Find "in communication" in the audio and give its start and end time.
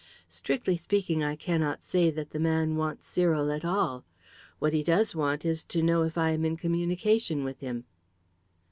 6.43-7.43